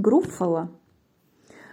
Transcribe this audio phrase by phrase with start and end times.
[0.00, 0.70] Груффало.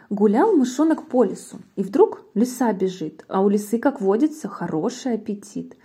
[0.10, 5.78] Гулял мышонок по лесу, и вдруг лиса бежит, а у лисы, как водится, хороший аппетит.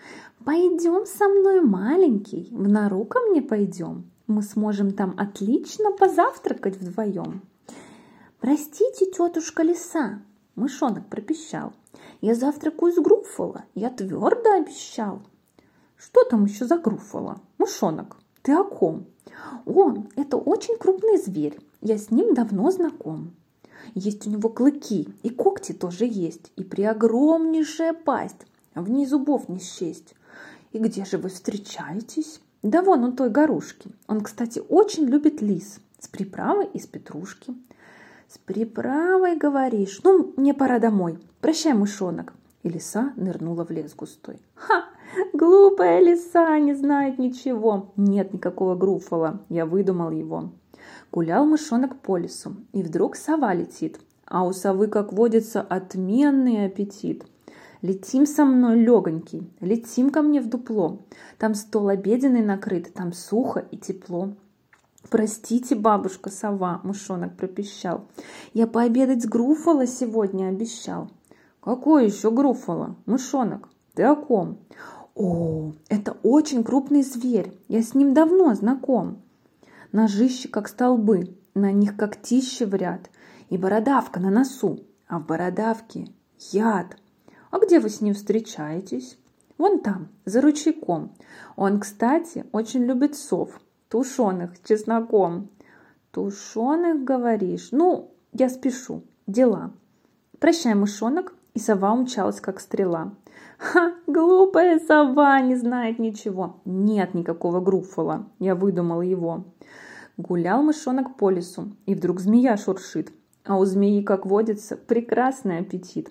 [0.44, 4.10] «Пойдем со мной, маленький, в нору ко мне пойдем.
[4.26, 7.42] Мы сможем там отлично позавтракать вдвоем».
[8.40, 10.20] «Простите, тетушка лиса»,—
[10.56, 11.72] мышонок пропищал.
[12.20, 15.22] «Я завтракаю с Груффало, я твердо обещал».
[15.96, 17.40] «Что там еще за Груффало?
[17.58, 19.06] Мышонок, ты о ком?»
[19.64, 23.32] «О, это очень крупный зверь, я с ним давно знаком.
[23.94, 29.48] Есть у него клыки, и когти тоже есть, и преогромнейшая пасть, а в ней зубов
[29.48, 30.14] не счесть.
[30.70, 32.40] И где же вы встречаетесь?
[32.62, 33.90] Да вон у той горушки.
[34.06, 37.54] Он, кстати, очень любит лис с приправой из петрушки.
[38.28, 40.00] С приправой, говоришь?
[40.04, 41.18] Ну, мне пора домой.
[41.40, 42.32] Прощай, мышонок.
[42.62, 44.38] И лиса нырнула в лес густой.
[44.54, 44.84] Ха!
[45.32, 47.92] Глупая лиса не знает ничего.
[47.96, 49.40] Нет никакого груфола.
[49.48, 50.52] Я выдумал его.
[51.10, 57.24] Гулял мышонок по лесу, и вдруг сова летит, а у совы, как водится, отменный аппетит.
[57.82, 61.00] Летим со мной, легонький, летим ко мне в дупло.
[61.38, 64.34] Там стол обеденный накрыт, там сухо и тепло.
[65.10, 68.06] «Простите, бабушка сова»,— мышонок пропищал.
[68.54, 71.10] «Я пообедать с Груфола сегодня обещал».
[71.60, 72.96] «Какой еще Груфола?
[73.04, 74.58] Мышонок, ты о ком?»
[75.14, 79.18] «О, это очень крупный зверь, я с ним давно знаком
[79.92, 83.10] ножищи, как столбы, на них когтища в ряд,
[83.50, 86.08] и бородавка на носу, а в бородавке
[86.52, 86.96] яд.
[87.50, 89.18] А где вы с ним встречаетесь?
[89.58, 91.12] Вон там, за ручейком.
[91.54, 95.50] Он, кстати, очень любит сов, тушеных чесноком.
[96.10, 97.68] Тушеных, говоришь?
[97.70, 99.72] Ну, я спешу, дела.
[100.38, 103.14] Прощай, мышонок, и сова умчалась, как стрела.
[103.62, 106.60] Ха, глупая сова, не знает ничего.
[106.64, 109.44] Нет никакого Груффола, я выдумал его.
[110.16, 113.12] Гулял мышонок по лесу, и вдруг змея шуршит.
[113.44, 116.10] А у змеи, как водится, прекрасный аппетит.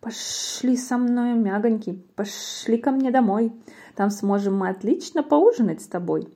[0.00, 3.52] Пошли со мной, мягонький, пошли ко мне домой.
[3.96, 6.28] Там сможем мы отлично поужинать с тобой.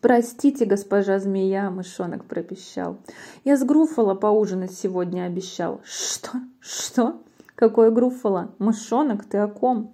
[0.00, 2.96] «Простите, госпожа змея»,— мышонок пропищал.
[3.44, 5.82] «Я с Груфола поужинать сегодня обещал».
[5.84, 6.30] «Что?
[6.60, 7.20] Что?
[7.54, 8.54] Какой Груфола?
[8.58, 9.92] Мышонок, ты о ком?»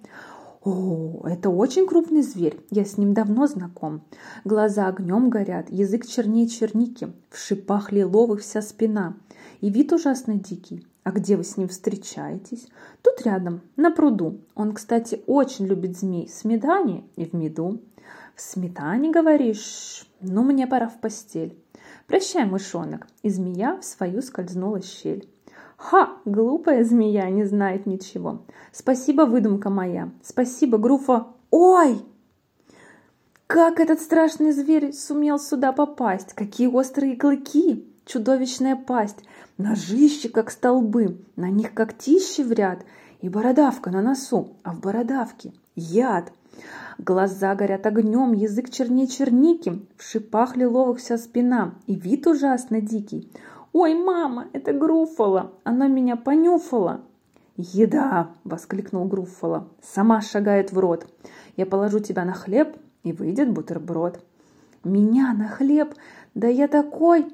[0.63, 4.03] О, это очень крупный зверь, я с ним давно знаком.
[4.43, 9.15] Глаза огнем горят, язык чернее черники, в шипах лиловых вся спина.
[9.61, 10.85] И вид ужасно дикий.
[11.03, 12.67] А где вы с ним встречаетесь?
[13.01, 14.41] Тут рядом, на пруду.
[14.53, 17.81] Он, кстати, очень любит змей в сметане и в меду.
[18.35, 20.07] В сметане, говоришь?
[20.21, 21.57] Ну, мне пора в постель.
[22.05, 23.07] Прощай, мышонок.
[23.23, 25.27] И змея в свою скользнула щель.
[25.81, 28.43] Ха, глупая змея не знает ничего.
[28.71, 30.11] Спасибо, выдумка моя.
[30.21, 31.25] Спасибо, Груфа.
[31.49, 32.05] Ой!
[33.47, 36.33] Как этот страшный зверь сумел сюда попасть?
[36.33, 37.91] Какие острые клыки!
[38.05, 39.25] Чудовищная пасть!
[39.57, 42.85] Ножище, как столбы, на них когтищи в ряд,
[43.19, 46.31] и бородавка на носу, а в бородавке яд.
[46.99, 53.31] Глаза горят огнем, язык чернее черники, в шипах лиловых вся спина, и вид ужасно дикий.
[53.73, 55.53] «Ой, мама, это Груффало!
[55.63, 57.01] Она меня понюфала!»
[57.55, 59.69] «Еда!»– воскликнул Груффало.
[59.81, 61.07] «Сама шагает в рот.
[61.55, 64.19] Я положу тебя на хлеб, и выйдет бутерброд».
[64.83, 65.93] «Меня на хлеб?
[66.33, 67.27] Да я такой!»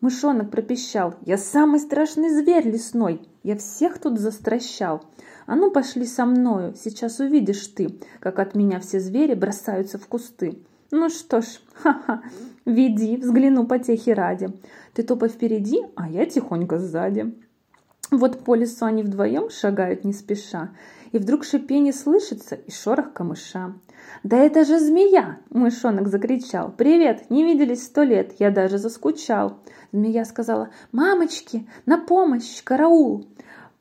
[0.00, 1.14] Мышонок пропищал.
[1.24, 3.22] «Я самый страшный зверь лесной!
[3.42, 5.02] Я всех тут застращал!
[5.46, 10.06] А ну пошли со мною, сейчас увидишь ты, как от меня все звери бросаются в
[10.06, 12.22] кусты!» Ну что ж, ха-ха,
[12.64, 14.48] веди, взгляну потехи ради.
[14.94, 17.34] Ты топай впереди, а я тихонько сзади.
[18.10, 20.70] Вот по лесу они вдвоем шагают не спеша,
[21.12, 23.74] и вдруг шипение слышится и шорох камыша.
[24.22, 26.72] «Да это же змея!»– мышонок закричал.
[26.74, 27.28] «Привет!
[27.28, 29.58] Не виделись сто лет, я даже заскучал!»
[29.92, 33.26] Змея сказала «Мамочки, на помощь, караул!»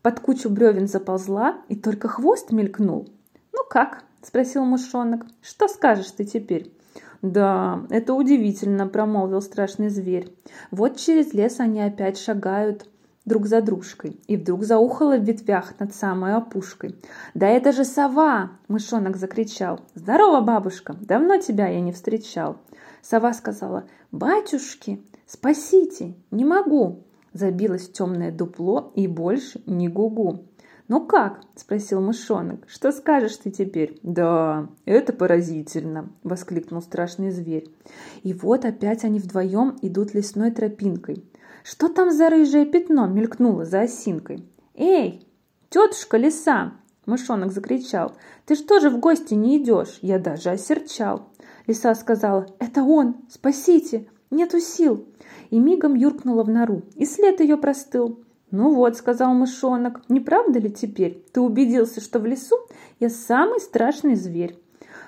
[0.02, 3.08] Под кучу бревен заползла, и только хвост мелькнул.
[3.54, 5.26] «Ну как?»– спросил мышонок.
[5.42, 6.74] «Что скажешь ты теперь?»
[7.22, 10.32] «Да, это удивительно»,– промолвил страшный зверь.
[10.72, 12.88] Вот через лес они опять шагают
[13.26, 16.96] друг за дружкой, и вдруг заухало в ветвях над самой опушкой.
[17.34, 19.82] «Да это же сова!»– мышонок закричал.
[19.96, 20.96] «Здорово, бабушка!
[21.02, 22.58] Давно тебя я не встречал!»
[23.02, 26.16] Сова сказала, «Батюшки, спасите!
[26.32, 27.04] Не могу!»
[27.34, 30.46] Забилось темное дупло и больше не гугу.
[30.88, 32.64] «Ну как?»– спросил мышонок.
[32.68, 37.70] «Что скажешь ты теперь?» «Да, это поразительно!»– воскликнул страшный зверь.
[38.24, 41.26] И вот опять они вдвоем идут лесной тропинкой.
[41.64, 44.48] Что там за рыжее пятно мелькнуло за осинкой?
[44.76, 45.28] «Эй,
[45.70, 46.74] тетушка лиса!»–
[47.06, 48.14] мышонок закричал.
[48.46, 51.28] «Ты что же в гости не идешь?» Я даже осерчал.
[51.66, 53.18] Лиса сказала, «Это он!
[53.30, 54.08] Спасите!
[54.30, 55.06] Нету сил.
[55.50, 58.20] И мигом юркнула в нору, и след ее простыл.
[58.52, 61.24] «Ну вот»,— сказал мышонок,— «не правда ли теперь?
[61.34, 62.56] Ты убедился, что в лесу
[63.00, 64.58] я самый страшный зверь».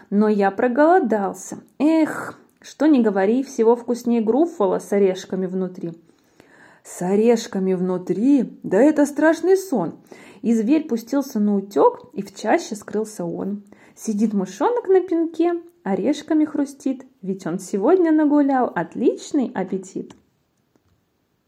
[0.09, 1.59] Но я проголодался.
[1.77, 5.93] Эх, что не говори, всего вкуснее груффала с орешками внутри.
[6.83, 8.59] С орешками внутри?
[8.63, 9.99] Да это страшный сон.
[10.41, 13.63] И зверь пустился на утек, и в чаще скрылся он.
[13.95, 20.15] Сидит мышонок на пеньке, орешками хрустит, ведь он сегодня нагулял отличный аппетит.